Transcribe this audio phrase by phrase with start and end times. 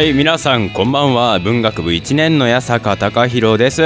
[0.00, 1.38] はい皆さんこんばんは。
[1.40, 3.82] 文学部1年の八坂貴弘です。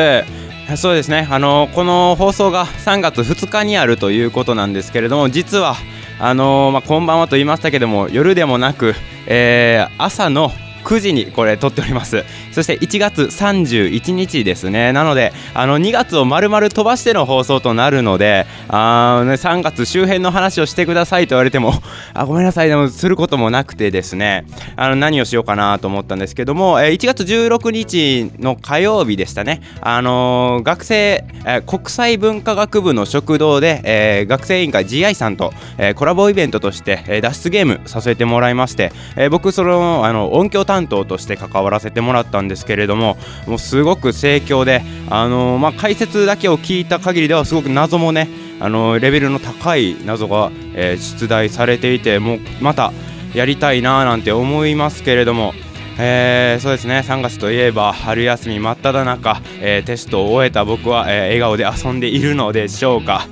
[0.76, 1.26] そうですね。
[1.28, 5.74] あのこの放送が3月2日にあるということなんですけれども実は
[6.20, 8.94] あのまあ、こんばんはと言いましたけども夜でもなく、
[9.26, 10.52] えー、朝の
[10.84, 12.24] 9時にこれ撮っております。
[12.52, 14.92] そして1月31日ですね。
[14.92, 21.72] なのであの2月を丸々飛ばしての放送となるのであ、ね、3月周辺の話をしてくださいと言われても
[22.12, 22.68] あごめんなさい。
[22.68, 24.44] でもすることもなくてですね。
[24.76, 29.62] あの何をしようかなと思ったんですけども、え1月16日の火曜日でしたね。
[29.80, 52.92] あのー、学生、え国際文化学部の食堂で、えー、学生委員会 GI さんと、え、コラボイベントとして、え脱出ゲームさせてもらいまして、え僕そのあの音響担担当として関わらせてもらったんですけれどももうすごく盛況で、あのー、まあ、解説だけを聞いた限りではすごく謎もね、あのー、レベルの高い謎が、えー、出題されていてもうまた
[53.34, 55.52] やりたいななんて思いますけれども。
[55.96, 63.28] えー、そうですね3月といえば春休み真っ只中、えー、テストを終えた僕は、えー、笑顔で遊んでいるのでしょうか、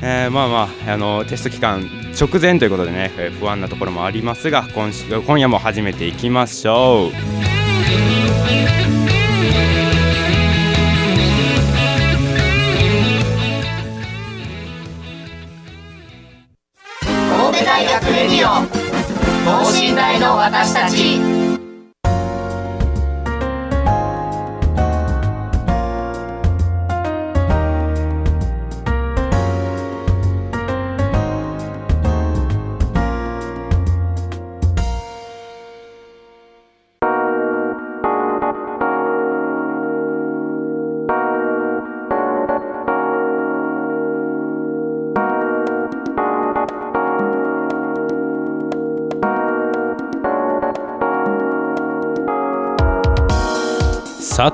[0.00, 4.92] えー、まあまああのテスト期間直前ということでね、え不安なところもありますが今
[5.26, 7.08] 今夜も始めていきましょ
[9.00, 9.03] う。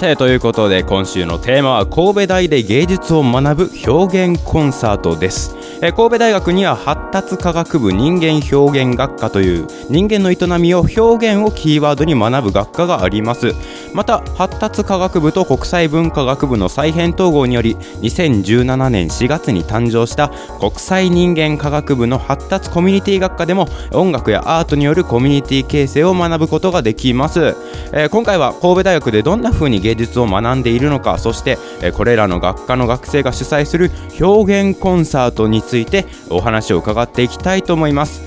[0.00, 5.54] てということで今週のテーマは神戸大で芸術を学ぶ表現コンサートです。
[5.82, 13.54] え神戸大学には発達科学部人間表現学科という人間の営みを表現をキーワードに学ぶ学科があります。
[13.94, 27.56] また発達科学部と国際文化学部の再編統合により2017年4月に誕生した国際人間科学部の発達コミュニティ学科でも音楽やアートによるコミュニティ形成を学ぶことができます、
[27.92, 38.22] えー、今回は神戸大学でどんな風に芸術を学んでいるのかそして、えー、これらの学科の学生が主催する表現コンサートについてお話を伺っていきたいと思います。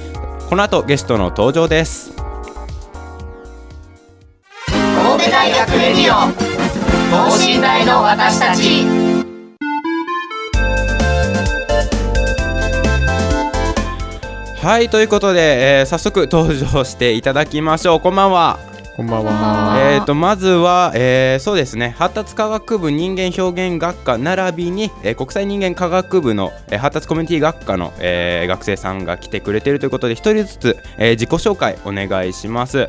[0.49, 2.11] この後ゲストの登場です。
[4.67, 6.53] 神戸大学レディオ。
[7.11, 8.85] 等身大の私たち。
[14.63, 17.99] はいということで、えー、早速登場していただきましょう。
[17.99, 18.59] こんばんは
[18.95, 19.91] こんばんは。
[19.91, 32.87] えっ、ー、とまずは、えー、そうですね発達科学部人間表現学科並びに、えー、国際人間科学部の、えー、発達コミュニティ学科の、えー、学生さんが来てくれているということで一人ずつ、えー、自己紹介お願いします。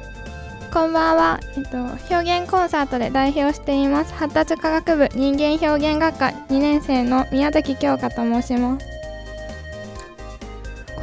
[0.75, 8.94] こんばんは、えっと、表現コンサートで代表しています発達科学部人間表現学科2年生の宮崎京香と申します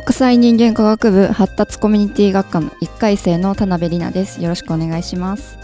[0.03, 4.41] 国際人間科学部発達コミュニティ学科の1回生の田辺里奈です。
[4.41, 5.59] よろしくお願いします。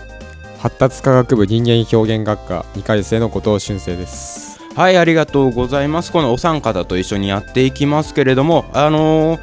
[0.59, 4.59] 発達科学部人間表現学科2回生の後藤俊生です。
[4.75, 6.11] はいありがとうございます。
[6.11, 9.39] このお三方と一緒にやっていきますけれどもあのー、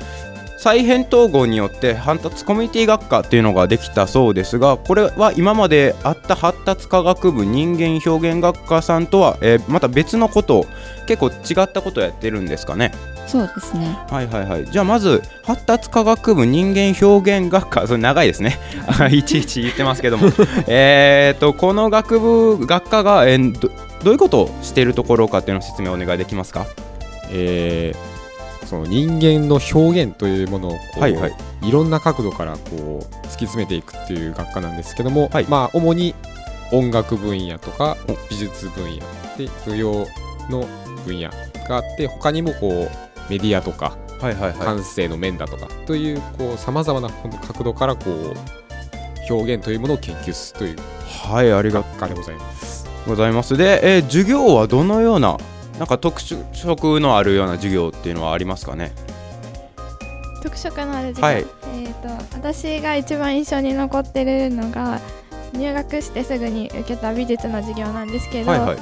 [0.59, 10.67] 再編統合によって発達コミュニティ学科っていうのができたそうですがこれは今まであった発達科学部人間表現学科さんとは、えー、また別のことを
[11.09, 12.93] 結構違ったことをやってるんですかね
[13.27, 13.99] そうですね。
[14.11, 14.67] はいはいはい。
[14.67, 17.87] じゃあまず発達科学部人間表現学科。
[17.89, 18.59] それ長いですね。
[19.11, 20.29] いちいち言ってますけども。
[20.69, 23.71] えっとこの学部学科が、えー、ど
[24.03, 26.67] どういうことをしているところかっていうのを説明お願いできますか？
[27.31, 32.59] えー、その人間の表現というものをこう、はいはい、いろんな角度からこ
[33.03, 36.15] う突き詰めていくっていう学科なんですけども、はい、まあ主に
[36.73, 37.97] 音楽分野とか
[38.29, 38.99] 美術分野
[39.39, 40.07] で舞踊
[40.51, 40.67] の
[41.07, 41.31] 分野
[41.69, 44.59] があって他にもこうメディアとかはいはいはい。
[44.59, 47.09] 感性の面だとかというこうさまざまな
[47.47, 48.35] 角度からこう
[49.33, 50.77] 表現というものを研究するという。
[51.07, 52.87] はいありが学科でございます。
[53.07, 53.57] ございます。
[53.57, 55.39] で、えー授業はどのような
[55.79, 58.93] なんか特色のあるような授業っていうのはありますかね？
[60.43, 61.47] 特色のある授業、はい。
[61.77, 65.01] えっ、と私が一番印象に残ってるのが
[65.55, 68.79] 入学してすぐに受けた美術の授業なんですけど、はいはい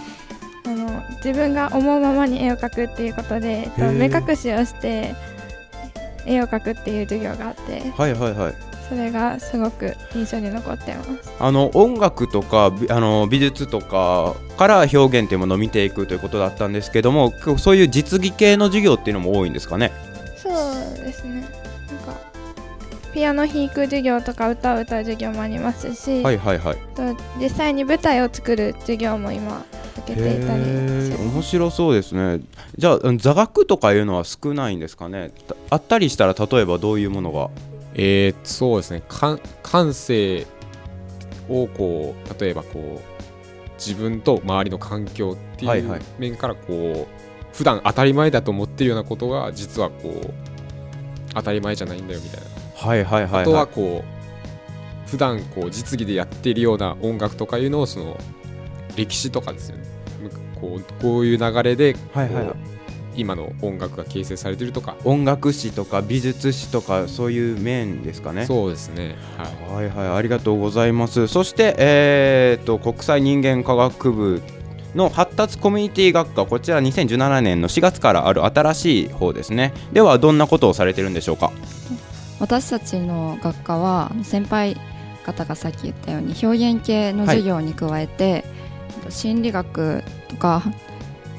[0.64, 5.14] あの自分が思うままに絵を描くっていうことで、えっと目隠しをして
[6.24, 8.54] 絵を描くっていう授業があってはいはいはい。
[8.88, 11.10] それがすごく印象に残ってます。
[11.40, 19.92] あの音楽とかびあの美術とかから表現というものを見ていくということだったんですけどもそういう実技系の授業っていうのも多いんですかね？
[20.36, 20.52] そう
[20.98, 21.40] ですね。
[21.40, 21.52] なんか
[23.14, 26.76] ピアノ弾く授業とか歌を歌う授業もありますし、はいはいはい。
[26.94, 29.64] と実際に舞台を作る授業も今
[30.04, 31.10] 受けていたりしへー。
[31.10, 31.22] ます。
[31.34, 32.40] 面白そうですね。
[32.76, 35.30] じゃあうん座学とかいうのは少ないんですかね？
[35.46, 37.50] たあったりしたら例えばどういうものが？
[37.94, 39.02] えー、そうですね。
[39.08, 40.46] 感感性
[41.48, 46.00] をこう例えばこう自分と周りの環境ってはいはい。
[46.00, 50.34] いう面からこう普段当たり前だと思ってるようなことが実はこう
[51.34, 58.16] 当たり前じゃないんだよみたいな、はいはいはいあとははいこう普段こう実技でやっているような音楽とかいうのをその
[58.96, 59.81] 歴史とかですよね。
[59.81, 59.81] む
[60.62, 62.46] こうこういう流れではいはい。
[62.46, 62.54] はい
[63.14, 68.46] 今の音楽が形成されてるとか、音楽史とか美術史とかそういう面ですかね。
[68.46, 69.16] そうですね。
[69.36, 69.88] はい。
[69.90, 70.16] はいはい。
[70.16, 71.26] ありがとうございます。
[71.26, 74.42] そしてえー、と国際人間科学部
[74.94, 76.46] の発達コミュニティ学科。
[76.46, 79.74] こちら2017年の4月からある新しい方ですね。
[79.92, 81.52] ではどんなことをされてるんでしょうか？
[82.40, 84.78] 私たちの学科は先輩
[85.26, 88.44] 方がさっき言ったように表現系の授業に加えて、
[89.08, 90.62] 心理学とか、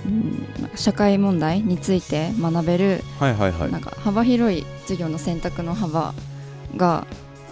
[0.06, 3.72] うん、社会問題について学べるはいはいはい。
[3.72, 6.14] なんか幅広い授業の選択の幅
[6.76, 7.06] が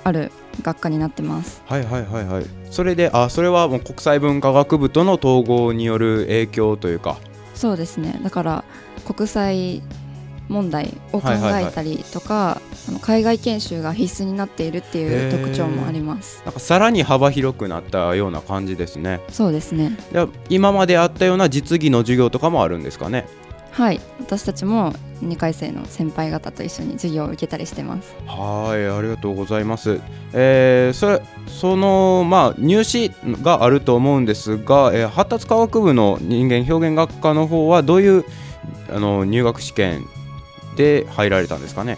[0.03, 0.31] ある
[0.61, 1.61] 学科になってます。
[1.65, 2.45] はいはいはいはい。
[2.69, 7.17] それであそれはもう国際文化学部との統合による影響というか。
[7.55, 8.19] そうですね。
[8.23, 8.63] だから
[9.05, 9.81] 国際
[10.51, 16.41] 問題を考えたりとか、あの海外研修が必須になっているっていう特徴もあります。
[16.45, 19.21] なんかさらに幅広くなったような感じですね。
[19.29, 19.97] そうですね。
[20.11, 23.25] で今まであったような実技の授業とかもあるんですかね？
[23.71, 24.01] はい。
[24.19, 24.91] 私たちも
[25.23, 28.13] 2回生の先輩方と一緒に授業を受けたりしてます。
[28.27, 30.01] はい、ありがとうございます。
[30.33, 33.11] えーそれそのまあ入試
[33.41, 38.25] があると思うんですが、えー発達科学部の人間表現学科の方はどういう
[38.93, 40.05] あの入学試験
[40.75, 41.97] で入られたんですかね？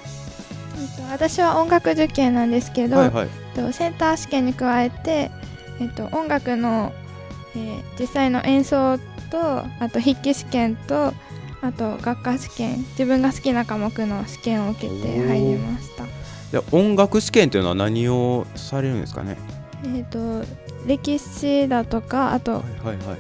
[0.78, 3.28] えっと私は音楽受験なんですけど、はいはい。
[3.56, 5.30] えっとセンター試験に加えて、
[5.80, 6.92] えっと、音楽の、
[7.56, 8.98] えー実際の演奏
[9.30, 9.40] と
[9.80, 11.14] あと筆記試験と
[11.62, 16.06] あと学科試験自分が好きな科目の試験を受けて入りました
[16.52, 19.38] で音楽試験というのは何をされるんですかね？
[19.96, 20.44] えっ、と
[20.88, 23.18] 歴史だとかあとはいはいはい。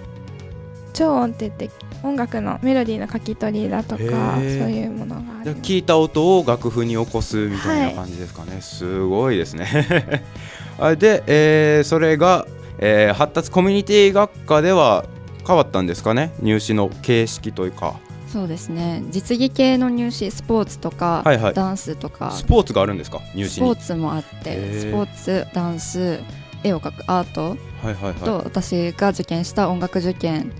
[0.93, 1.69] 超音って言って
[2.03, 8.59] 音楽のメロディーの書き取りだとかへそうーいうものがありますで聞いた音を楽譜に起こすみたいな感じですかね。
[8.61, 10.23] すごいですね。
[10.79, 12.45] あで、えーそれが、
[12.79, 15.05] えー発達コミュニティ学科では
[15.47, 16.31] 変わったんですかね？
[16.41, 17.95] 入試の形式というか。
[18.31, 23.19] そうですね実技系の入試スポーツとか、はいはいダンスとかスポーツがあるんですか？
[23.35, 23.67] 入試に。
[23.67, 26.19] スポーツもあってスポーツダンス
[26.63, 27.49] 絵を描くアート
[27.83, 30.51] はいはいと、は私が受験した音楽受験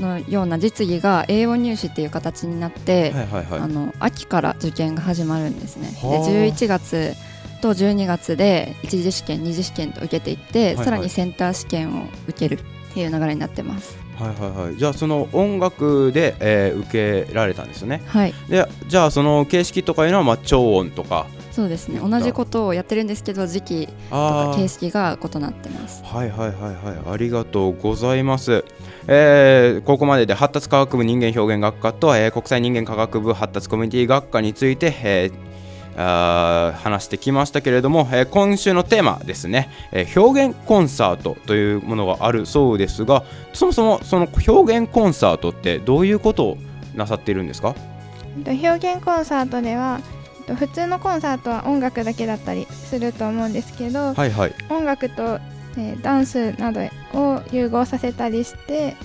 [0.00, 3.12] のような実技が栄養入試っていう形になって、い。
[3.12, 3.60] はいはいはい。
[3.60, 5.90] あの秋から受験が始まるんですね。
[6.00, 7.14] ではあ11月
[7.60, 13.98] と12月で一次試験二次試験と受けていって、はいさらにセンター試験を受けるっていう流れになってます。
[14.16, 14.76] はいはいはい。
[14.76, 18.02] じゃあその音楽で、えー受けられたんですよね。
[18.06, 21.26] はいでじゃあその形式とかいうのはまあ超音とか。
[21.60, 22.00] そうですね。
[22.00, 26.02] 同じことをやってるんですけど時期とか形式が異なってます。
[26.02, 27.12] はいはいはいはい。
[27.12, 28.64] ありがとうございます、
[29.06, 35.32] えーここまでで発達科学部人間表現学科と、えー国際人間科学部発達コミュニティ学科について、えー
[35.96, 46.58] あー話してきましたけれども、えー今週のテーマですね、えー表現コンサートというものがあるそうですがそもそもその表現コンサートってどういうことを
[46.94, 47.74] なさっているんですか？
[48.38, 50.00] えっと表現コンサートでは
[50.50, 54.54] と普通のコンサートは音楽だけだったりすると思うんですけど、はいはい。
[54.68, 55.38] 音楽と、
[55.76, 56.80] えーダンスなど
[57.14, 58.96] を融合させたりして、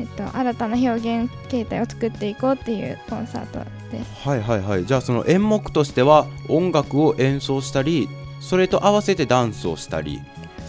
[0.00, 3.60] えっと、新たな表現形態を作っていこうっていうコンサート
[3.90, 4.28] です。
[4.28, 4.86] はいはいはい。
[4.86, 8.08] じゃあその演目としては音楽を演奏したり
[8.40, 10.20] それと合わせてダンスをしたり。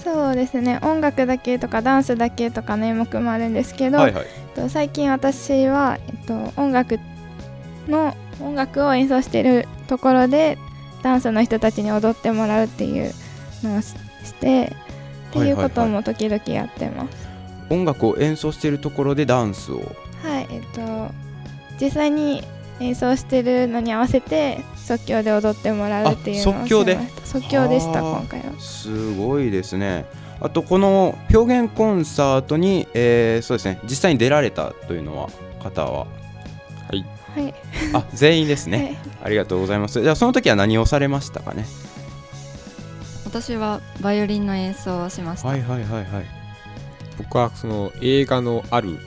[0.04, 0.80] そうですね。
[0.84, 4.26] 音楽だけとかダンスだけとかの演目もあるんですけど、はいはい。
[4.54, 7.00] と最近私は、えっと、音楽
[7.88, 10.58] の音楽を演奏しているところで
[11.02, 13.12] ダンスの人たちに踊ってもらうっていう
[13.64, 14.76] のをしして
[15.30, 17.18] っていうことも時々やってます。
[17.70, 19.82] 音楽を演奏しているところでダンスを？
[20.22, 21.12] はい、えっと
[21.80, 22.44] 実際に
[22.80, 26.98] 演奏してるのに合わせて即興で踊ってもらうっていうのをあ即興で？
[27.26, 28.20] 即興でしたはあ。
[28.20, 28.60] 今回は。
[28.60, 30.06] すごいですね。
[30.40, 33.80] あとこの表現コンサートに、えーそうですね。
[33.84, 35.30] 実際に出られたというのは
[35.62, 36.08] 方は？
[37.36, 37.54] はい。
[37.94, 38.98] あ全員ですね、はい。
[39.24, 40.02] ありがとうございます。
[40.02, 41.66] じゃあその時は何をされましたかね？
[43.26, 46.26] 私はバイオリンの演奏をしました、はいはいはいはい。
[47.18, 48.98] 僕はその映画のある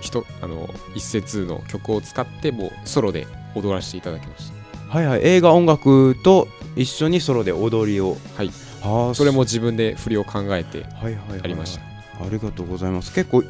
[0.00, 4.52] 人あの一節の曲を使ってもうソロで踊らせていただきまし
[4.88, 5.20] はいはい。
[5.22, 8.16] 映画音楽と一緒にソロで踊りを。
[8.36, 8.50] はい。
[8.82, 11.38] あたそれも自分で振りを考えてはいはいはい。
[11.38, 11.89] やりました
[12.20, 13.14] ありがとうございます。
[13.14, 13.46] 結構い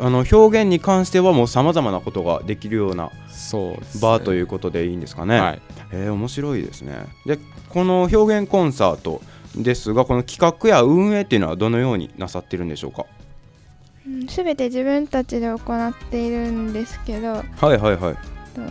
[0.00, 3.10] あの表現に関してはもうさまざまなことができるような
[4.00, 5.62] バーということでいいんですかね、はい。
[5.92, 7.06] えー面白いですね。
[7.26, 9.20] でこの表現コンサート
[9.54, 13.06] ですがこの企画や運営っていうのはどのようになさってるんでしょうか？
[14.06, 18.14] うん全て自分たちで行っているんですけどはいはいはい。
[18.54, 18.62] と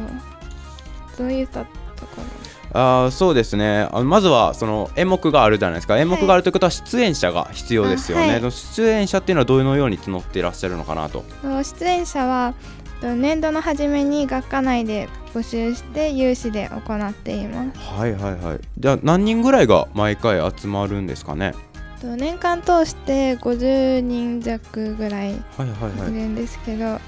[1.18, 1.66] どういった
[2.78, 3.88] あーそうですね。
[3.92, 5.98] あのまずはその演目があるじゃないですか。
[5.98, 8.52] 演目があるということは出演者が必要ですよね、あはい。
[8.52, 11.24] 出演者っていうのはどのように募っていらっしゃるのかなと。
[11.64, 12.54] 出演者は
[13.00, 17.80] と年度の初めに学科内で募集して有志で行っています。
[17.80, 18.60] はいはいはい。
[18.78, 21.54] じゃあ何人ぐらいが毎回集まるんですかね？
[22.02, 26.00] と年間通して50人弱ぐらいいはいはい。
[26.00, 27.00] はいるんですけど、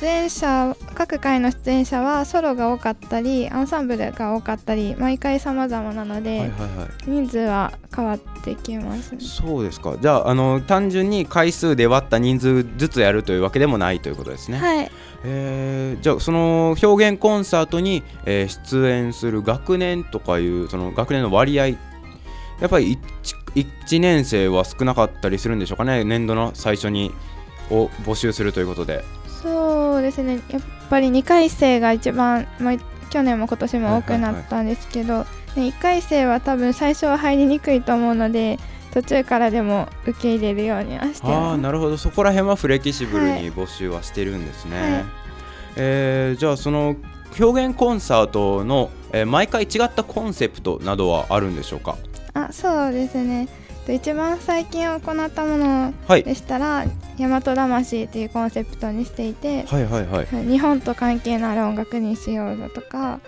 [0.00, 7.10] 出演者各回の出演者はソロが多かったりアンサンブルが多かったり毎回様々なので、はいはいはい。
[7.10, 9.20] 人数は変わってきますね。
[9.20, 9.96] そうですか。
[10.00, 14.90] じゃああの単純に回数で割った人数ずつやるというわけでもないということですね、はい。
[15.24, 16.02] えー。
[16.02, 21.76] じゃあその表現コンサートに、えー出演する学年とかいうその学年の割合や
[22.66, 22.98] っぱり
[23.54, 26.04] 1, 1年生は少なかったりするんでしょうかね。
[26.04, 27.12] 年度の最初に
[27.70, 29.04] を募集するということで
[29.94, 30.40] そうですね。
[30.50, 32.74] やっぱり2回生が一番、まあ、
[33.10, 38.58] 去年も今年も多くなったんですけど、ね1回生は多分最初は入りにくいと思うので
[38.92, 41.96] 途中からでも受け入れるようにはしてああますなるほど。
[41.96, 43.42] そこら辺はフレキシブルはい。
[43.42, 45.04] に募集はしてるんですね、はい。
[45.76, 46.96] えーじゃあその
[47.38, 51.96] 表現コンサートの、えー毎回違ったコンセプトなどはあるんでしょうか？
[52.34, 53.48] あそうですね
[53.84, 56.22] と一番最近行ったものはい。
[56.22, 56.86] でしたら
[57.18, 60.26] 「大和魂」っていうコンセプトにしていて、はいはいはい。
[60.46, 63.20] 日本と関係のある音楽にしようだとか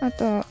[0.00, 0.44] あと、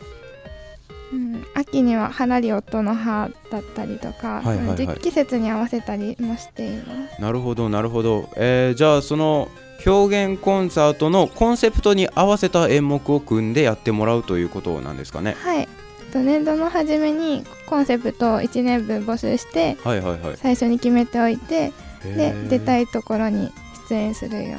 [1.13, 4.77] うん、秋には花り音の葉だったりとか、はいはいはい。
[4.77, 7.21] 時季節に合わせたりもしています。
[7.21, 9.49] なるほどなるほど、えーじゃあその
[9.85, 15.37] 表現コンサートのコンセプトに合わせた演目を組んでやってもらうということなんですかね？
[15.41, 15.69] はい
[16.09, 20.37] と年度の初めにコンセプトを1年分募集してはいはいはい。
[20.37, 21.71] 最初に決めておいて
[22.03, 23.51] で出たいいところに
[23.89, 24.57] 出演するような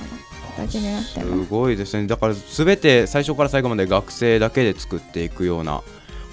[0.57, 1.45] 形になってます。
[1.45, 2.07] すごいですね。
[2.07, 5.83] だから全て最初から最後まで学生だけで作っていくような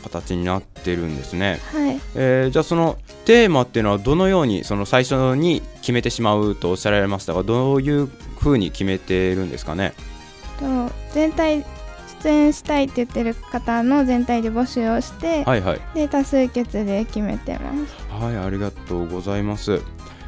[0.03, 1.99] 形になってるんですね、はい。
[2.15, 8.09] えーじゃあそのテーマっていうのはどのようにその最初に決めてしまうとおっしゃられましたがどういう
[8.39, 9.93] ふうに決めてるんですかね？
[10.59, 10.65] と
[11.13, 11.65] 全体
[12.23, 15.81] 出演したいって言ってる方の全体で募集をして、はいはい。
[15.93, 18.23] で多数決で決めてます。
[18.23, 19.81] はい、ありがとうございます。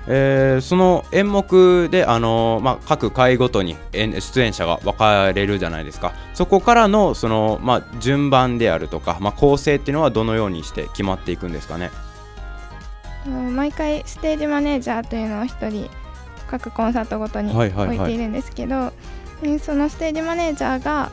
[0.08, 6.14] えーその演目で、あのーまあ、各回ごとに演出演者が分かれるじゃないですか。
[6.34, 11.92] そこからのその、まあ、順番であるとか、まあ、構成っていうのはどのようにして決まっていくんですかね？
[13.26, 15.90] と毎回ステージマネージャーというのを1人
[16.48, 17.98] 各コンサートごとにはいはいはい。
[17.98, 18.92] 置いているんですけど、
[19.44, 21.12] でそのステージマネージャーが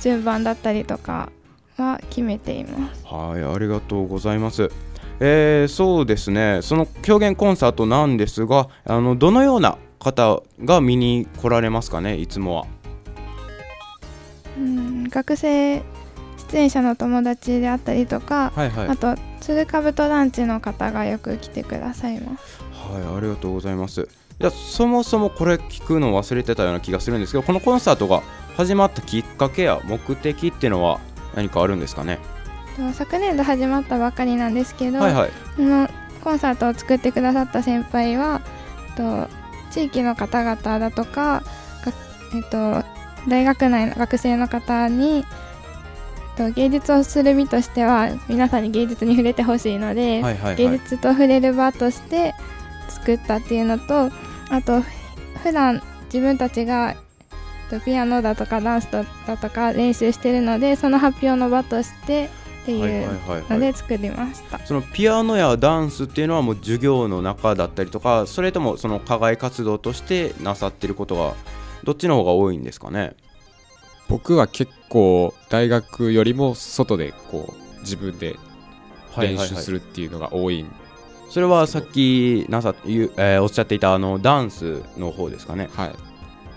[0.00, 1.30] 順番だったりとか
[1.76, 4.70] は決めていますはいありがとうございます。
[5.18, 12.16] えーそうですねその表現コンサートなんですがあのどのような方が見に来られますかね？
[12.16, 12.66] いつもは。
[14.58, 15.82] うん学生
[16.50, 24.08] 出演者の友達であったりとか、はいはいあと鶴かぶと団地の方がよく来てくださいますはい、ありがとうございます。
[24.38, 28.22] じゃあそもそもこれ聞くの忘れてたような気がするんですけど、このコンサートが
[28.56, 31.00] 始まったきっかけや目的っていうのは
[31.34, 32.18] 何かあるんですかね？
[32.76, 35.30] と昨年度始まったばかりなんですけど、はいはい。
[35.56, 35.88] この
[36.24, 38.40] コンサートを作ってくださった先輩は
[38.96, 39.28] と
[39.70, 41.42] 地域の方々だとか、
[41.84, 41.92] が
[42.34, 42.82] えっと、
[43.28, 45.24] 大学内の学生の方に
[46.36, 50.78] と芸術をする身としては皆さんに芸術に触れてほしいので、はいはい芸はい。
[50.78, 52.34] 術と触れる場として
[52.88, 54.10] 作ったっていうのと
[54.50, 54.82] あと
[55.42, 56.96] 普段自分たちが
[57.66, 59.04] とピアノだとかダンスだ
[59.36, 62.30] とか練習してるのでその発表の場として
[62.62, 63.08] っていう
[63.48, 64.58] ので作りました。
[64.66, 71.34] そのピアノやダンスっていうのはもう授業の中だったりとかそれともその課外活動としてなさってることが
[71.84, 73.14] どっちの方が多いんですかね？
[74.08, 78.36] 僕は結構大学よりも外でこう自分で
[79.16, 80.66] 練習するっていうのが多い,、
[81.30, 85.68] それはさっきなさ、えー、おっしゃっていたあのダンスの方ですかね？
[85.74, 85.94] はい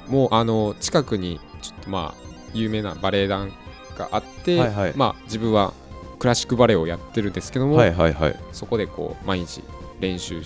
[0.09, 3.51] もうあの近くにちょっとまあ有名なバレエ団
[3.97, 5.73] があって、はいはい、まあ自分は
[6.17, 9.63] クラシックバレエをやってるんですけども、はいはいはい、そこでこう毎日
[9.99, 10.41] 練習を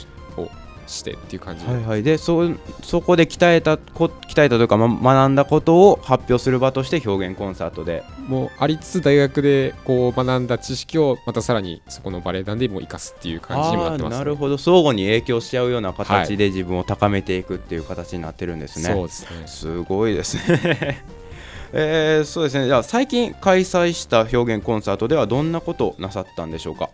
[0.88, 2.50] してっていう感じで,、はいはい、でそ
[2.82, 8.04] そこで鍛えたこ鍛えたというか、ま、学んだことを発表する場として表現コンサートで。
[8.28, 14.58] もうありつつ大学でこう学んだ知識をまたさらにそこのバレエ団でも生かすっていう感じにもなってます、ね、なるほど。
[14.58, 19.48] 相互に影響し合うような形で自分を高めていくっていう形になってるんですね、そうですね。
[19.48, 21.04] すごいですね。
[21.76, 22.68] えー、そうですね。
[22.68, 26.90] じゃあ最近開催した表現コンサートではどんなことをなさったんでしょうか？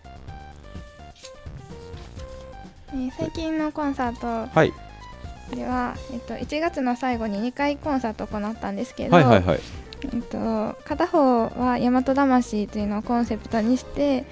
[2.94, 9.60] えー、最近のコンサートでは、えっと、1月の最後に2回コンサートを行ったんですけど、はいはいはい、
[10.04, 14.24] えっと、片方は「大和魂」というのをコンセプトにして、えっ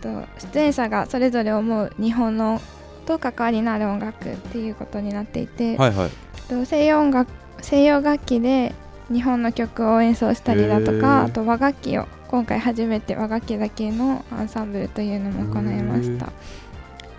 [0.00, 0.08] と、
[0.52, 2.60] 出演者がそれぞれ思う日本の
[3.06, 6.10] と関わりのある音楽っていうことになっていて、はいはい、
[6.48, 7.30] と西洋音楽
[7.62, 8.74] 西洋楽器で
[9.10, 16.32] 日本の曲を演奏したりだとかあと和楽器を今回初めて和楽器だけのアンサンブルというのも行いました。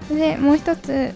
[0.09, 1.13] でもう一つ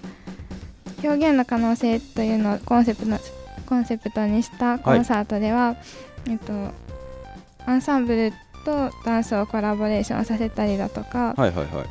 [1.04, 3.18] 表現の可能性というのをコンセプト
[3.66, 5.72] コンセプトにしたコンサートでは、は
[6.28, 6.54] い、えっと、
[7.66, 8.34] アンサンブル
[8.66, 11.86] とダンスをコラボレーションさせたりだとか、はいはいはい。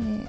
[0.00, 0.28] えー、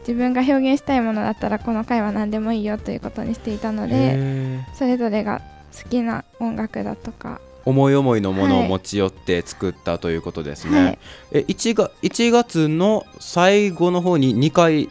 [0.00, 5.40] 自分が表現したいものだったらこの回は何でもいいよということにしていたのでそれぞれが
[5.72, 10.98] 好きな音楽だとか思い思いのものを持ち寄って作ったということですね、はい、
[11.32, 14.88] え 1, が1月の最後の方に2回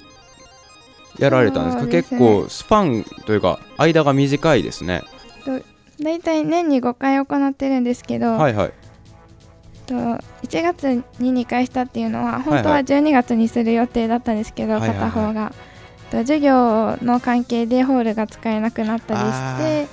[1.17, 5.03] やられたんですか、ね、結構スパンというか間が短いですね。
[5.99, 8.73] 大体年に5回行ってるんですけど、はいはい、
[9.87, 10.21] と1
[10.61, 15.51] 月に2回したっていうのは本当は12月にする予定だったんですけど、はいはい、片方が、
[16.11, 19.87] と授業の関係でホールが使えなくなったりし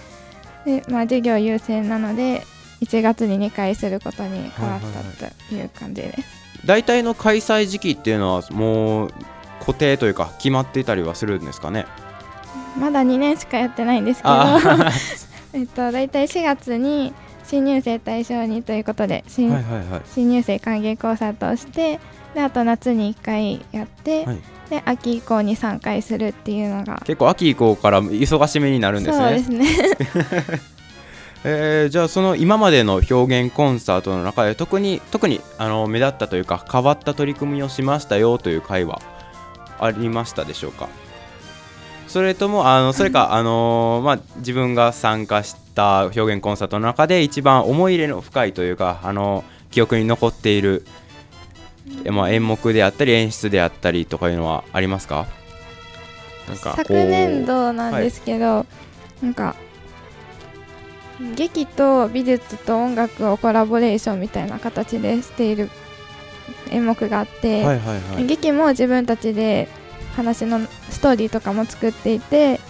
[0.67, 2.43] てで、まあ、授業優先なので
[2.85, 4.81] 1月に2回することに変わっ
[5.19, 6.45] たという感じです。
[6.65, 9.15] 大体の開催時期っていうのはもう
[9.61, 11.87] 固定というか決まっていたりはするんですかね？
[12.79, 14.35] まだ2年しかやってないんですけど。
[15.55, 17.13] えっと大体4月に
[17.45, 22.01] 新入生対象にということで新はいはいはい、新入生歓迎コンサートをして
[22.35, 24.39] であと夏に1回やって、はい、
[24.71, 27.01] で秋以降に3回するっていうのが。
[27.05, 29.45] 結構秋以降から忙しめになるんですね。
[29.45, 30.13] そうです
[30.51, 30.61] ね
[31.47, 39.03] えー、じゃあその今までの表現コンサートの中で特に特にあの目立ったというか変わった取り組みをしましたよという会は
[39.79, 40.89] ありましたでしょうか？
[42.09, 50.87] それともあのそれか、あのー、まあ、自分が参加した表現コンサートの中で一番思い入れの深いというか、あの記憶に残っている、
[52.11, 55.27] まあ、演目であったり演出であったりとかいうのはありますか？
[56.49, 58.67] なんか昨年度なんですけど、は
[59.21, 59.57] い、なんか
[61.37, 65.71] 劇と美術と音楽をコラボレーションみたいな形でしている
[66.71, 69.69] 演目があって、はいはいはい、劇も自分たちで
[70.17, 72.61] 話のストーリーとかも作っていて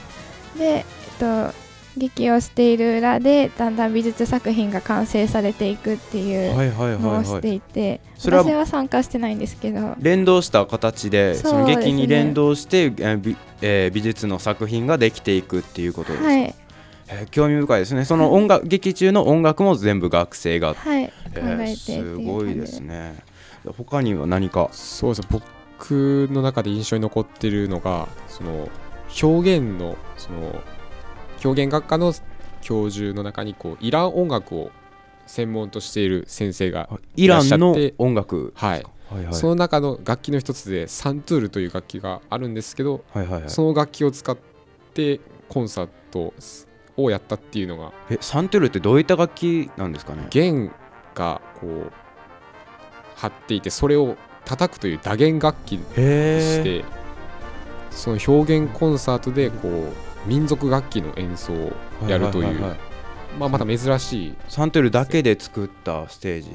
[0.58, 0.84] で、えっ
[1.18, 1.54] と、
[1.96, 9.94] 劇をしている裏でだんだん美術作品が完成されていくっていうのをしていて、それは私は参加してないんですけど。
[9.98, 16.54] 連動した形でその劇に連動して、え美えー、美術の作品ができていくっていうことですか、はい
[17.08, 18.04] えー、興味深いですね。
[18.04, 23.16] その音楽、劇中の音楽も全部学生が、はい、えー、すごいですね。
[23.76, 24.68] 他には何か？
[24.72, 28.68] そうです僕の中で印象に残っているのがその
[29.22, 30.62] 表現のその
[31.42, 32.14] 表現学科の
[32.62, 34.70] 教授の中にこうイラン音楽を
[35.26, 44.36] 専門としている先生がいらっしゃってイランの音楽はい、はいはい、その中の楽器の一つでサントゥールという楽器があるんですけど、はいはいはい、その楽器を使っ
[44.94, 46.34] てコンサート
[46.96, 50.26] をやったっていうのがえサントゥールってどういった楽器なんですかね？
[50.30, 50.70] 弦
[51.14, 51.92] がこう
[53.16, 56.84] 張っていてそれを叩くという打弦楽器でして
[57.90, 61.72] その表現コンサートでこう民族楽器の演奏を
[62.08, 62.60] やるという、
[63.38, 64.34] まあ、また珍しい。
[64.48, 66.50] サントゥールだけで作ったステージ。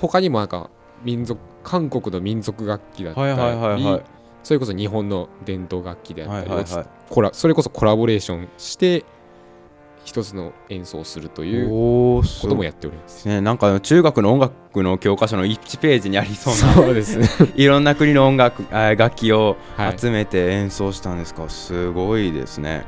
[0.00, 0.70] 他にもなんか
[1.02, 4.02] 民族韓国の民族楽器だったり、はいはいはいはい、
[4.42, 9.04] それこそ日本の伝統楽器であったり、はいはいはい、それこそコラボレーションして
[10.04, 13.28] 一つの演奏をするということもやっております。
[13.28, 17.18] ね、なんか中学の音楽の教科書の1ページにありそうなそうです。
[17.18, 17.28] ね。
[17.54, 19.98] いろんな国の音楽あ楽器をはい。
[19.98, 22.84] 集めて演奏したんですか、すごいですね。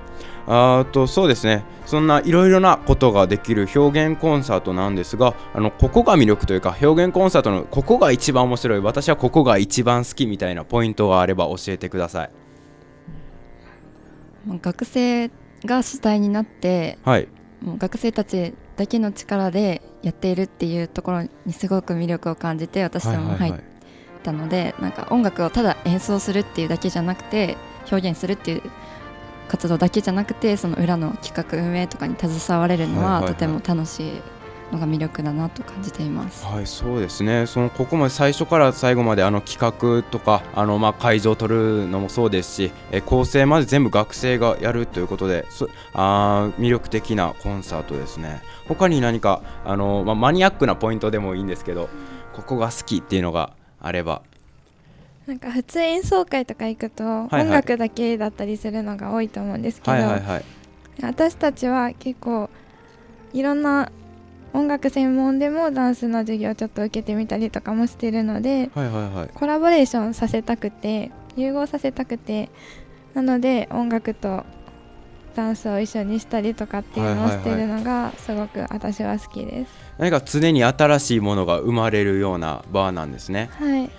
[0.46, 1.64] あとそうですね。
[1.86, 12.30] そんないろいろなことができる表現コンサートなんですがあのここが魅力というか表現コンサートのここが一番面白い私はここが一番好きみたいなポイントがあれば教えてください。
[14.60, 15.30] 学生
[15.64, 17.28] が主体になってはい。
[17.62, 23.54] もう学生たちだけの力でやっているっていうところにすごく魅力を感じて私ども入っ
[24.22, 27.56] たので、なんか音楽をただ演奏するっていうだけじゃなくて
[27.90, 28.62] 表現するっていう
[29.48, 33.22] 活動だけじゃなくてその裏の企画運営とかに携われるのはいはいはい。
[33.22, 34.22] はとても楽しい
[34.72, 36.44] のが魅力だなと感じています。
[36.44, 37.46] はい、そうですね。
[37.46, 48.42] そのここまで最初から最後まであの企画とかあのまあ会場を取るのもそうですし、え構成まで全部学生がやるということで、そあー魅力的なコンサートですね。
[48.68, 51.88] 他に何かあのまあマニアックなポイントでもいいんですけど、
[52.32, 54.22] ここが好きっていうのがあれば、
[55.26, 60.44] なんか普通演奏会とか行くとはい音楽だけだったりするのが多いと思うんですけど、はいはいはい。
[61.02, 62.48] 私たちは結構
[63.32, 63.90] いろんな
[64.54, 69.28] 音楽専門でもダンスの授業をちょっと受けてみたりとかもしてるのではいはいはい。
[69.34, 72.50] コラボレーションさせたくて融合させたくて
[73.14, 74.44] なので音楽と
[75.34, 79.72] ダンスを一緒にしたりとかっていうのをしてるのがすごく私は好きです。
[79.98, 83.50] 何か常に新しいものが生まれるようなバーなんですね。
[83.58, 83.90] はい、へ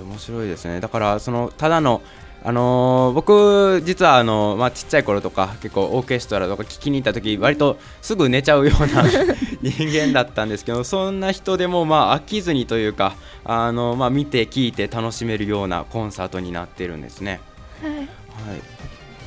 [0.00, 2.02] ー面白いですねだからそのただの
[2.44, 9.04] あのー僕実はあのまあちっちゃい頃とか結構オーケストラとか聞きに行った時割とすぐ寝ちゃうような
[9.62, 17.40] 人間だったんですけどそんな人でもまあ飽きずにというかあのまあ見て聞いて楽しめるようなコンサートになってるんですね。
[17.80, 17.94] はい。
[17.96, 18.06] はい。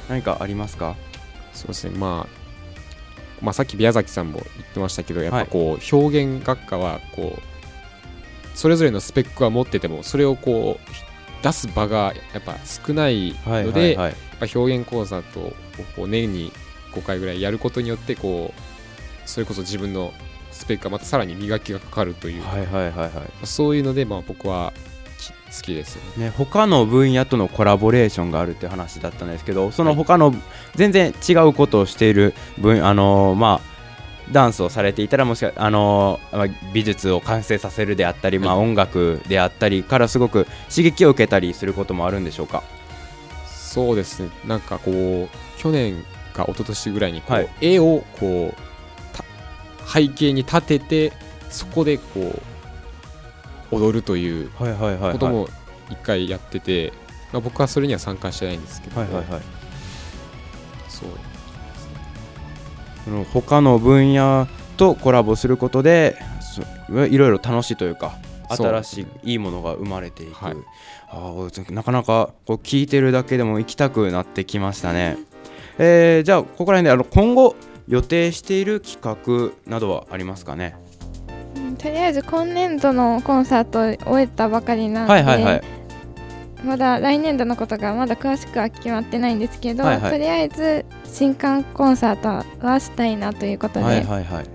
[0.09, 0.95] 何かありますか？
[1.53, 1.97] そうですね。
[1.97, 2.35] まあ、
[3.41, 7.41] まあ、さっき宮崎さんも言ってましたけど、やっぱこう、表現学科はこう、
[8.57, 11.04] それぞれのスペックは持ってても、それをこう、
[11.45, 15.53] 出す場がやっぱ少ないので、はいはいやっぱ表現講座と
[15.95, 16.51] こう年に
[16.91, 20.11] 5回ぐらいやることによってこうそれこそ自分の
[20.51, 23.11] スペックがまたさらに磨きがかかるという、はいはいはいはい
[23.45, 24.73] そういうのでまあ僕は
[25.17, 26.25] き好きですね。
[26.25, 30.33] ね、他の分野とのコラボレーションがあるって話だったんですけどその他の
[30.73, 33.74] 全然違うことをしている分、あのーまあ
[34.31, 36.19] ダンスをされていたらもしかあの
[36.73, 42.63] 美術を完成させるであったり、まあ、はい音楽であったりからすごく刺激を受けたりすることもあるんでしょうか？
[43.47, 44.29] そうですね。
[44.45, 47.49] なんかこう去年か一昨年ぐらいにこう、はい。
[47.61, 48.55] 絵をこう
[49.15, 49.23] た
[49.87, 51.13] 背景に立てて
[51.49, 52.41] そこでこ
[53.71, 54.65] う踊るというこ
[55.19, 55.49] とも
[55.89, 56.93] 一回やってて、
[57.31, 59.41] まあ、僕はそれには参加してないんですけど、はいはいはい。
[60.87, 61.09] そう
[63.05, 66.17] その他の分野とコラボすることで
[66.89, 68.17] そいろいろ楽しいというか
[68.49, 70.55] 新しいいいものが生まれていく、はい。
[71.09, 75.17] あーなかなかこう聞いてるだけでも行きたくなってきましたね、
[75.77, 77.55] えーじゃあここら辺であの今後
[77.87, 80.75] 予定している企画などはありますかね？
[81.55, 85.63] うんとりあえず今年度のコンサートを終えたばかりなので、はいはいはい
[86.65, 90.11] まだ来年度のことがまだ詳しくは決まってないんですけど、はいはい。
[90.11, 94.45] とりあえず新刊コンサートはしたいなということで、はいはいはい。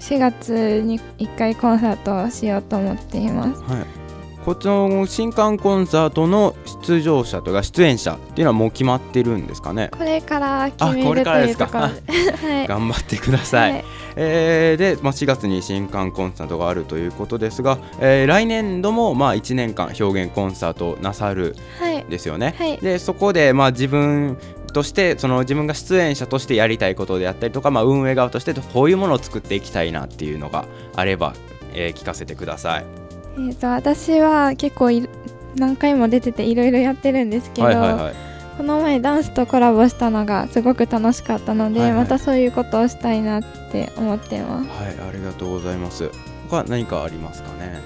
[0.00, 3.62] 4月に1回コンサートをしようと思っています。
[3.62, 4.01] はい
[4.44, 9.88] こっちの新刊コンサートの出場者とか出演者っていうのはもう決まってるんですかね？
[9.96, 11.66] これから決あこめるれからですか？
[11.78, 11.90] は
[12.64, 13.84] い、頑張ってください、はい。
[14.16, 21.54] えーで、まあ、4月に新刊コンサートがあるということですが、えー来年度もまあ1年間表現コンサートをなさる
[22.08, 22.54] ですよね。
[22.58, 22.78] はい。
[22.78, 24.36] でそこでまあ自分
[24.72, 30.64] としてその自分が出演者としてやりたいことであったりとか、まあ、運営側としてこういうものを作っていきたいなっていうのが
[30.96, 31.34] あれば、
[31.74, 32.84] えー聞かせてください。
[33.34, 35.08] えー、と私は結構い
[35.56, 38.14] 何回も出てていろいろやってるんですけど、はいはいはい
[38.58, 43.42] この前ダンスとコラボしたのがすごく楽しかったので、はいはいまたそういうことをしたいなっ
[43.72, 44.68] て思ってます。
[44.68, 46.10] はい、ありがとうございます。
[46.50, 47.80] 他何かありますかね？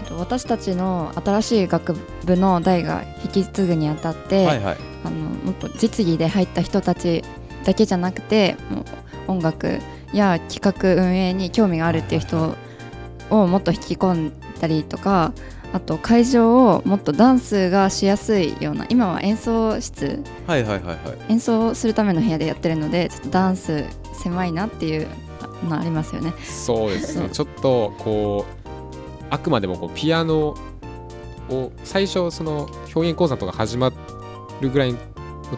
[0.00, 4.76] えっと私たちの新しい学部の代が引き継ぐにあたって、はいはい。
[5.04, 7.22] あのもっと実技で入った人たち
[7.64, 8.80] だけじゃなくても
[9.28, 9.80] う音楽
[10.14, 12.54] や企画運営に興味があるっていう人
[13.28, 15.32] をもっと引き込んだりとか
[15.72, 20.96] あと会場をもっとダンスがしやすいような今は演奏室はいはいはいはい。
[21.28, 23.84] 演奏するための部屋でやってるのでちょっとダンス
[24.22, 25.06] 狭いなっていう
[25.68, 26.32] のありますよね。
[26.44, 28.60] そうですねちょっとこう
[29.30, 30.56] あくまでもこうピアノ
[31.48, 33.92] を最初その表現講座とか始ま
[34.60, 34.98] るぐらいの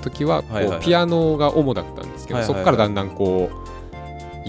[0.00, 3.61] 時はこうピアノが主だったんですけど、そこからだんだんこう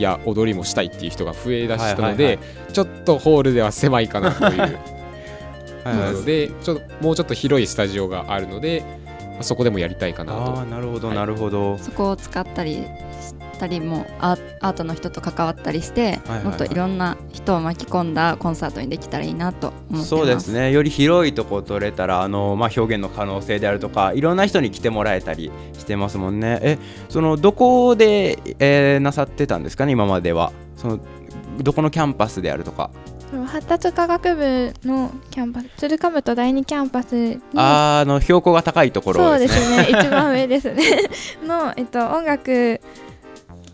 [0.01, 2.39] や踊りもしたいっていう人が増えだしたのはいで
[2.71, 4.60] ちょっとホールでは狭いかなという。
[4.62, 4.93] はい
[5.84, 8.86] なのでちょっともうちょっと広いスタジオがあるので、
[9.34, 10.39] まあそこでもやりたいかなと。
[10.39, 11.17] ああなるほどはい。
[11.17, 12.86] なるほど、そこを使ったり
[13.21, 13.23] し
[13.58, 16.44] たりもアアートの人と関わったりして、はいはいはい。
[16.46, 20.08] もっといろんな人を巻き込んだコンサートにできたらいいなと思ってます。
[20.10, 20.72] そうですね。
[20.72, 26.60] より広いとこ取れたらあの、まあ、表現の可能性であるとかいろんな人に来てもらえたりしてますもんね。
[26.62, 26.78] え
[27.10, 30.52] そのどこで、えーなさってたんですかね今までは。
[30.78, 31.00] その
[31.62, 32.89] どこのキャンパスであるとか、
[33.48, 37.39] 発達科学部のキャンパス鶴ヶ部と第二キャンパスに。
[37.56, 39.88] あーあの標高が高いところそうですね。
[39.89, 40.84] 一番上ですね。
[41.46, 42.80] の、えっと、音楽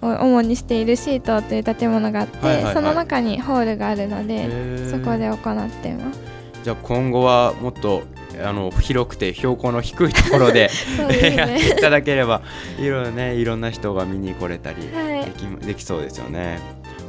[0.01, 2.73] を主にしているシートという建物があって、はいはいはい。
[2.73, 6.19] その中にホールがあるので、そこで行っています。
[6.63, 8.03] じゃあ今後はもっと
[8.43, 12.41] あの広くて標高の低いところで そうですやってねいただければ
[12.77, 15.25] いろいろねいろんな人が見に来れたりはい。
[15.25, 16.59] でき,、できそうですよね。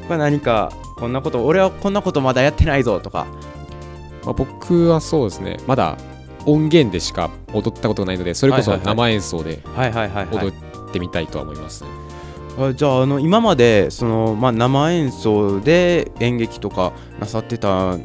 [0.08, 3.26] 何かこんなこと俺はこんなことまだやってないぞとか。
[4.24, 5.56] まあ、僕はそうですね。
[5.66, 5.96] まだ
[6.46, 9.60] 音源でしか踊ったことがないのでそれこそ生演奏で
[10.32, 10.52] 踊っ
[10.92, 11.99] てみたいとは思います、ね
[12.58, 17.96] あじゃああの今までその、まあ、生演奏で演劇とかなさってた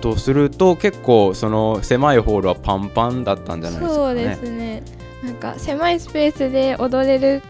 [0.00, 3.94] とすると結構その狭いホールはパンパンだったんじゃないですかね。
[3.94, 4.82] そうですね。
[5.22, 7.42] なんか狭いスペースで踊れる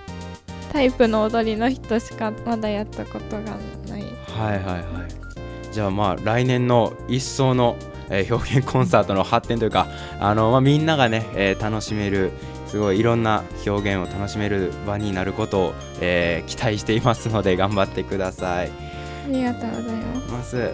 [0.73, 3.57] タイプの踊りの人しかまだやったことが
[3.88, 4.03] ない。
[4.29, 5.73] はいはいはい。
[5.73, 7.77] じゃあまあ来年の一層の、
[8.11, 9.87] えー表現コンサートの発展というか
[10.21, 12.31] あの、まあ、みんながね、えー楽しめる
[12.73, 18.71] すごいいろんな表現を楽しめる場になることを、えー期待していますので頑張ってください。
[18.71, 19.97] ありがとうござい
[20.31, 20.71] ます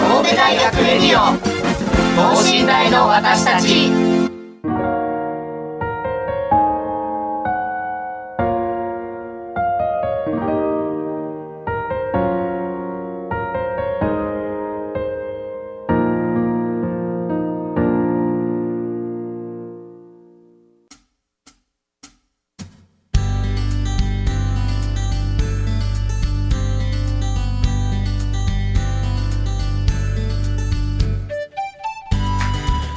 [0.00, 1.36] 神戸大学レディオ
[2.16, 4.27] 等身大の私たち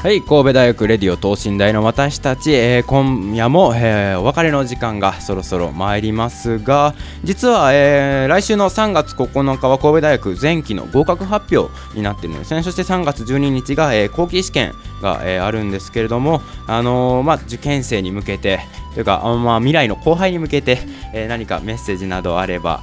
[0.03, 18.59] はい神戸大学レディオ等身大の私たち、えー今夜も、えーお別れの時間がそろそろ参りますが実は、えー来週の3月9日は神戸大学前期の合格発表になっているんですねそして3月12日が、えー後期試験が、えーあるんですけれども、あのーまあ、受験生に向けて
[18.95, 20.79] というか、あまあ、未来の後輩に向けて、
[21.13, 22.81] えー何かメッセージなどあれば。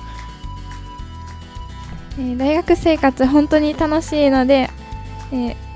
[2.17, 4.71] えー大学生活本当に楽しいので、
[5.33, 5.68] えー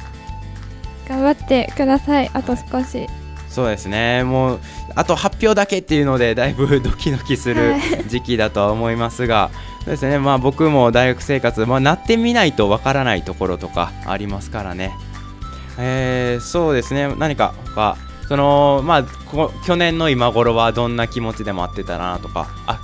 [1.09, 2.31] 頑張ってください。
[2.33, 3.09] あと少し。
[3.49, 4.25] そうですね。
[4.25, 4.61] もう
[4.95, 7.81] あと発表だけっていうのでだいぶ ドキドキするはい。
[8.09, 9.51] 時期だとは思いますが、
[9.85, 10.19] そうですね。
[10.19, 14.93] まあ、僕も大学生活、まあ、なってみないとわからないところとかありますからね、
[15.79, 17.15] えーそうですね。
[17.19, 17.97] 何か他
[18.29, 22.49] そのまあこ去年の今頃はどんな気持ちで待ってたなとか。
[22.67, 22.79] あ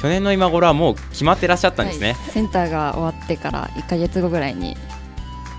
[0.00, 2.30] 去年の今頃はもう決まってらっしゃったんですね、はい。
[2.32, 4.76] センターが終わってから1か月後ぐらいに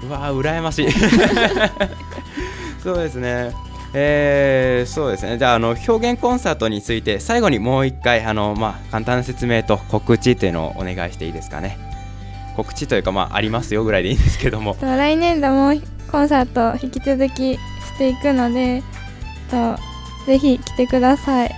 [0.08, 0.92] うわー羨ましい。
[2.84, 3.54] そうですね。
[3.96, 5.38] えーそうですね。
[5.38, 11.78] じゃああの表現コンサートについて最後にもう一回あの、まあ、簡単な説明と告知っていうのをお願いしていいですかね。
[12.56, 14.76] 告知というか、まあ、ありますよぐらいでいいんですけども。
[14.76, 15.74] と来年度も
[16.12, 18.84] コンサート引き続きしていくので
[19.50, 19.76] と
[20.26, 21.52] ぜひ来てください。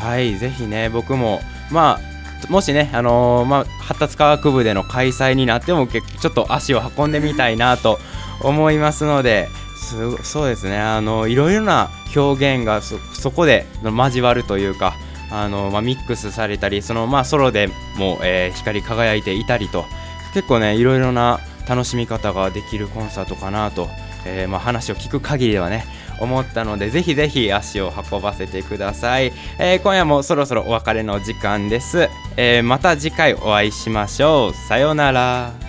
[0.00, 2.13] はいぜひね僕もまあ
[2.48, 7.98] もしね、あのーまあ、発達科学部での開催になってもちょっと足を運んでみたいなと
[8.40, 10.78] 思いますのですそうですね。
[10.78, 14.94] あのいろいろな表現がそそこで交わるというか
[15.30, 19.84] あの、まあ、ミックスされたりその、まあ、ソロでも、えー光り輝いていたりと
[20.32, 23.88] 結構ねいろいろな楽しみ方ができるコンサートかなと、
[24.26, 25.84] えーまあ、話を聞く限りではね
[26.20, 34.54] 思ったのでぜひぜひ足を運ばせてください、えー今夜もそろそろお別れの時間です、えーまた次回お会いしましょう。
[34.54, 35.63] さようなら。